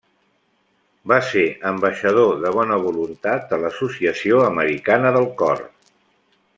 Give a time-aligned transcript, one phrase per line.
[1.11, 1.43] Va ser
[1.73, 5.67] ambaixador de bona voluntat de l'associació americana del cor.